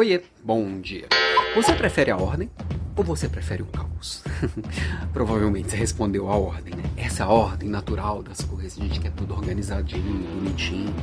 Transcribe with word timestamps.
Oiê, 0.00 0.22
bom 0.42 0.80
dia. 0.80 1.06
Você 1.54 1.74
prefere 1.74 2.10
a 2.10 2.16
ordem 2.16 2.48
ou 2.96 3.04
você 3.04 3.28
prefere 3.28 3.62
o 3.62 3.66
caos? 3.66 4.24
Provavelmente 5.12 5.68
você 5.68 5.76
respondeu 5.76 6.30
a 6.30 6.38
ordem, 6.38 6.74
né? 6.74 6.84
Essa 6.96 7.24
é 7.24 7.26
ordem 7.26 7.68
natural 7.68 8.22
das 8.22 8.40
coisas, 8.40 8.78
a 8.78 8.82
gente 8.82 8.98
quer 8.98 9.12
tudo 9.12 9.34
organizadinho, 9.34 10.26
bonitinho. 10.36 10.94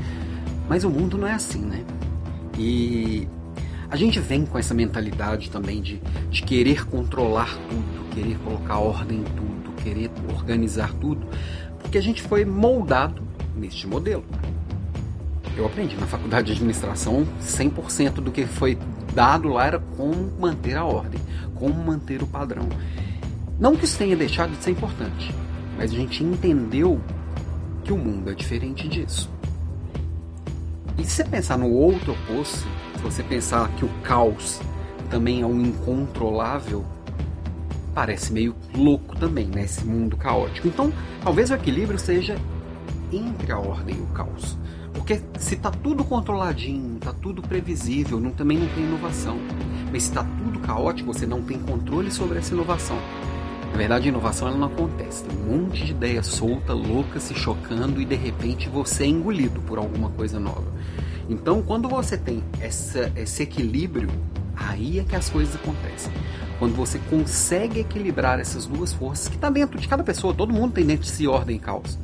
Mas 0.68 0.83
o 0.83 0.89
mundo 0.89 1.15
não 1.15 1.28
é 1.28 1.33
assim, 1.33 1.62
né? 1.62 1.86
E 2.57 3.28
a 3.88 3.96
gente 3.96 4.20
vem 4.20 4.47
com 4.47 4.57
essa 4.57 4.73
mentalidade 4.73 5.52
também 5.52 5.79
de, 5.79 6.02
de 6.32 6.41
querer 6.41 6.88
controlar 6.88 7.55
tudo, 7.70 8.09
querer 8.16 8.39
colocar 8.39 8.79
ordem 8.79 9.20
em 9.20 9.23
tudo, 9.23 9.73
querer 9.84 10.09
organizar 10.34 10.91
tudo, 10.93 11.27
porque 11.84 12.00
a 12.00 12.02
gente 12.02 12.23
foi 12.23 12.43
moldado 12.45 13.21
neste 13.55 13.86
modelo. 13.86 14.25
Eu 15.57 15.65
aprendi 15.65 15.95
na 15.97 16.05
faculdade 16.05 16.47
de 16.47 16.53
administração 16.53 17.27
100% 17.41 18.21
do 18.21 18.31
que 18.31 18.45
foi 18.45 18.77
dado 19.15 19.49
lá 19.49 19.65
era 19.65 19.79
como 19.79 20.31
manter 20.39 20.77
a 20.77 20.85
ordem, 20.85 21.20
como 21.55 21.73
manter 21.73 22.21
o 22.21 22.27
padrão. 22.27 22.70
Não 23.59 23.75
que 23.75 23.85
isso 23.85 23.98
tenha 23.98 24.15
deixado 24.15 24.51
de 24.51 24.63
ser 24.63 24.70
importante, 24.70 25.34
mas 25.75 25.91
a 25.91 25.95
gente 25.95 26.23
entendeu 26.23 27.01
que 27.84 27.91
o 27.91 27.98
mundo 27.98 28.29
é 28.29 28.35
diferente 28.35 28.88
disso. 28.88 29.31
E 30.95 31.03
se 31.03 31.12
você 31.12 31.23
pensar 31.23 31.57
no 31.57 31.71
outro 31.71 32.13
oposto, 32.13 32.67
se 32.95 33.01
você 33.01 33.23
pensar 33.23 33.67
que 33.77 33.84
o 33.84 33.89
caos 34.03 34.62
também 35.09 35.41
é 35.41 35.45
um 35.45 35.59
incontrolável, 35.59 36.85
parece 37.95 38.31
meio 38.31 38.55
louco 38.76 39.15
também, 39.15 39.48
né? 39.48 39.63
Esse 39.63 39.84
mundo 39.84 40.17
caótico. 40.17 40.67
Então, 40.67 40.93
talvez 41.23 41.49
o 41.49 41.55
equilíbrio 41.55 41.98
seja 41.98 42.35
entre 43.12 43.51
a 43.51 43.57
ordem 43.57 43.95
e 43.95 44.01
o 44.01 44.05
caos. 44.07 44.55
Porque 45.07 45.21
se 45.39 45.55
está 45.55 45.71
tudo 45.71 46.03
controladinho, 46.03 46.97
está 46.97 47.13
tudo 47.13 47.41
previsível, 47.41 48.20
não, 48.20 48.31
também 48.31 48.57
não 48.57 48.67
tem 48.67 48.84
inovação. 48.84 49.38
Mas 49.89 50.03
se 50.03 50.09
está 50.09 50.21
tudo 50.21 50.59
caótico, 50.59 51.13
você 51.13 51.25
não 51.25 51.41
tem 51.41 51.57
controle 51.57 52.11
sobre 52.11 52.39
essa 52.39 52.53
inovação. 52.53 52.98
Na 53.71 53.77
verdade, 53.77 54.07
a 54.07 54.09
inovação 54.09 54.49
ela 54.49 54.57
não 54.57 54.67
acontece. 54.67 55.23
Tem 55.23 55.37
um 55.37 55.59
monte 55.59 55.85
de 55.85 55.91
ideia 55.91 56.21
solta, 56.21 56.73
louca, 56.73 57.21
se 57.21 57.34
chocando 57.34 58.01
e 58.01 58.05
de 58.05 58.15
repente 58.15 58.67
você 58.67 59.05
é 59.05 59.07
engolido 59.07 59.62
por 59.62 59.77
alguma 59.77 60.09
coisa 60.09 60.41
nova. 60.41 60.70
Então, 61.29 61.62
quando 61.62 61.87
você 61.87 62.17
tem 62.17 62.43
essa, 62.60 63.10
esse 63.15 63.43
equilíbrio, 63.43 64.09
aí 64.57 65.00
é 65.00 65.06
que 65.06 65.16
as 65.16 65.29
coisas 65.29 65.56
acontecem. 65.56 66.12
Quando 66.59 66.75
você 66.75 67.00
consegue 67.09 67.79
equilibrar 67.79 68.41
essas 68.41 68.66
duas 68.66 68.91
forças 68.91 69.29
que 69.29 69.35
está 69.35 69.50
dentro 69.50 69.79
de 69.79 69.88
cada 69.88 70.03
pessoa, 70.03 70.34
todo 70.34 70.51
mundo 70.51 70.73
tem 70.73 70.85
dentro 70.85 71.06
de 71.06 71.12
si 71.12 71.25
ordem 71.28 71.56
e 71.56 71.59
caos. 71.59 71.97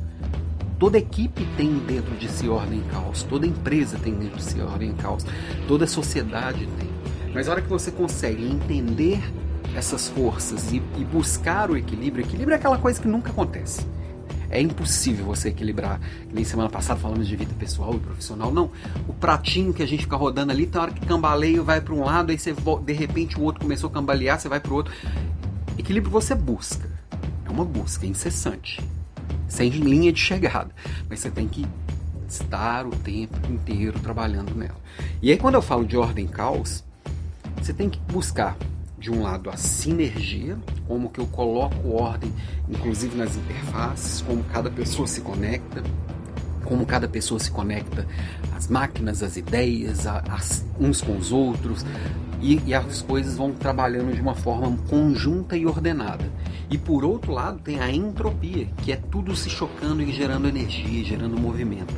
Toda 0.84 0.98
equipe 0.98 1.46
tem 1.56 1.78
dentro 1.78 2.14
de 2.14 2.28
si 2.28 2.46
ordem 2.46 2.80
e 2.80 2.82
caos, 2.90 3.22
toda 3.22 3.46
empresa 3.46 3.98
tem 3.98 4.12
dentro 4.12 4.36
de 4.36 4.44
si 4.44 4.60
ordem 4.60 4.90
e 4.90 4.92
caos, 4.92 5.24
toda 5.66 5.86
sociedade 5.86 6.68
tem. 6.78 6.90
Mas 7.32 7.48
a 7.48 7.52
hora 7.52 7.62
que 7.62 7.70
você 7.70 7.90
consegue 7.90 8.46
entender 8.46 9.18
essas 9.74 10.08
forças 10.10 10.70
e, 10.72 10.82
e 10.98 11.04
buscar 11.06 11.70
o 11.70 11.76
equilíbrio, 11.78 12.22
equilíbrio 12.22 12.52
é 12.52 12.56
aquela 12.58 12.76
coisa 12.76 13.00
que 13.00 13.08
nunca 13.08 13.30
acontece. 13.30 13.86
É 14.50 14.60
impossível 14.60 15.24
você 15.24 15.48
equilibrar. 15.48 15.98
Nem 16.30 16.44
semana 16.44 16.68
passada 16.68 17.00
falamos 17.00 17.26
de 17.26 17.34
vida 17.34 17.54
pessoal 17.58 17.94
e 17.94 17.98
profissional. 17.98 18.52
Não. 18.52 18.70
O 19.08 19.14
pratinho 19.14 19.72
que 19.72 19.82
a 19.82 19.86
gente 19.86 20.02
fica 20.02 20.16
rodando 20.16 20.52
ali, 20.52 20.66
tem 20.66 20.78
hora 20.78 20.92
que 20.92 21.06
cambaleia 21.06 21.62
vai 21.62 21.80
para 21.80 21.94
um 21.94 22.04
lado, 22.04 22.30
aí 22.30 22.38
você 22.38 22.54
de 22.84 22.92
repente 22.92 23.40
o 23.40 23.42
outro 23.42 23.62
começou 23.62 23.88
a 23.88 23.90
cambalear, 23.90 24.38
você 24.38 24.50
vai 24.50 24.60
para 24.60 24.70
o 24.70 24.74
outro. 24.74 24.92
Equilíbrio 25.78 26.12
você 26.12 26.34
busca. 26.34 26.86
É 27.46 27.50
uma 27.50 27.64
busca 27.64 28.04
incessante. 28.04 28.82
Sem 29.54 29.70
linha 29.70 30.12
de 30.12 30.18
chegada. 30.18 30.70
Mas 31.08 31.20
você 31.20 31.30
tem 31.30 31.46
que 31.46 31.64
estar 32.28 32.84
o 32.84 32.90
tempo 32.90 33.38
inteiro 33.48 34.00
trabalhando 34.00 34.52
nela. 34.52 34.74
E 35.22 35.30
aí 35.30 35.38
quando 35.38 35.54
eu 35.54 35.62
falo 35.62 35.86
de 35.86 35.96
ordem 35.96 36.26
caos, 36.26 36.82
você 37.62 37.72
tem 37.72 37.88
que 37.88 38.00
buscar 38.12 38.56
de 38.98 39.12
um 39.12 39.22
lado 39.22 39.48
a 39.48 39.56
sinergia, 39.56 40.58
como 40.88 41.08
que 41.08 41.20
eu 41.20 41.26
coloco 41.28 41.90
ordem, 41.90 42.32
inclusive 42.68 43.16
nas 43.16 43.36
interfaces, 43.36 44.22
como 44.22 44.42
cada 44.44 44.70
pessoa 44.70 45.06
se 45.06 45.20
conecta, 45.20 45.84
como 46.64 46.84
cada 46.84 47.06
pessoa 47.06 47.38
se 47.38 47.50
conecta 47.50 48.08
às 48.56 48.66
máquinas, 48.66 49.22
às 49.22 49.36
ideias, 49.36 50.04
às, 50.04 50.64
uns 50.80 51.00
com 51.00 51.16
os 51.16 51.30
outros, 51.30 51.84
e, 52.40 52.60
e, 52.66 52.74
as 52.74 53.02
coisas 53.02 53.36
vão 53.36 53.52
trabalhando 53.52 54.12
de 54.12 54.20
uma 54.20 54.34
forma 54.34 54.76
conjunta 54.88 55.56
e 55.56 55.64
ordenada. 55.64 56.24
E 56.70 56.78
por 56.78 57.04
outro 57.04 57.32
lado 57.32 57.60
tem 57.60 57.80
a 57.80 57.90
entropia, 57.90 58.66
que 58.82 58.92
é 58.92 58.96
tudo 58.96 59.36
se 59.36 59.50
chocando 59.50 60.02
e 60.02 60.12
gerando 60.12 60.48
energia, 60.48 61.04
gerando 61.04 61.38
movimento. 61.38 61.94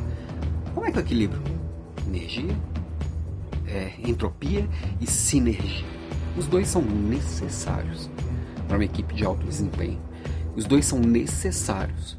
Como 0.74 0.86
é 0.86 0.90
que 0.90 0.98
eu 0.98 1.02
equilibro? 1.02 1.40
Energia, 2.06 2.54
é, 3.66 3.92
entropia 4.04 4.68
e 5.00 5.06
sinergia. 5.06 5.86
Os 6.36 6.46
dois 6.46 6.68
são 6.68 6.82
necessários 6.82 8.10
para 8.66 8.76
uma 8.76 8.84
equipe 8.84 9.14
de 9.14 9.24
alto 9.24 9.46
desempenho. 9.46 9.98
Os 10.54 10.64
dois 10.64 10.84
são 10.84 10.98
necessários 10.98 12.18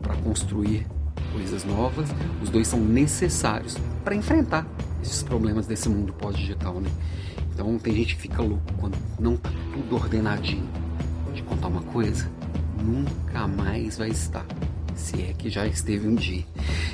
para 0.00 0.14
construir 0.16 0.86
coisas 1.32 1.64
novas. 1.64 2.08
Os 2.42 2.48
dois 2.48 2.68
são 2.68 2.80
necessários 2.80 3.76
para 4.04 4.14
enfrentar 4.14 4.66
esses 5.02 5.22
problemas 5.22 5.66
desse 5.66 5.88
mundo 5.88 6.12
pós-digital, 6.12 6.80
né? 6.80 6.90
Então 7.52 7.78
tem 7.78 7.94
gente 7.94 8.16
que 8.16 8.22
fica 8.22 8.42
louco 8.42 8.72
quando 8.78 8.96
não 9.18 9.36
tá 9.36 9.50
tudo 9.72 9.96
ordenadinho. 9.96 10.68
Coisa, 11.96 12.30
nunca 12.84 13.48
mais 13.48 13.96
vai 13.96 14.10
estar 14.10 14.44
se 14.94 15.22
é 15.22 15.32
que 15.32 15.48
já 15.48 15.66
esteve 15.66 16.06
um 16.06 16.14
dia. 16.14 16.44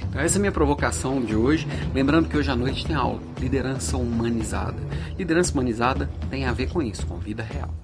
Então 0.08 0.20
essa 0.20 0.36
é 0.36 0.38
a 0.38 0.40
minha 0.40 0.52
provocação 0.52 1.20
de 1.20 1.34
hoje. 1.34 1.66
Lembrando 1.92 2.28
que 2.28 2.36
hoje 2.36 2.48
à 2.48 2.54
noite 2.54 2.86
tem 2.86 2.94
aula, 2.94 3.20
liderança 3.40 3.96
humanizada. 3.96 4.80
Liderança 5.18 5.52
humanizada 5.54 6.08
tem 6.30 6.44
a 6.44 6.52
ver 6.52 6.68
com 6.68 6.80
isso, 6.80 7.04
com 7.04 7.18
vida 7.18 7.42
real. 7.42 7.74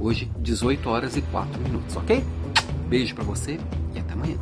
Hoje, 0.00 0.28
18 0.40 0.90
horas 0.90 1.16
e 1.16 1.22
4 1.22 1.62
minutos, 1.62 1.94
ok? 1.94 2.24
Beijo 2.88 3.14
para 3.14 3.22
você 3.22 3.56
e 3.94 4.00
até 4.00 4.14
amanhã. 4.14 4.36